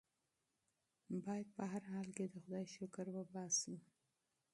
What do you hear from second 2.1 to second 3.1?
کې د خدای شکر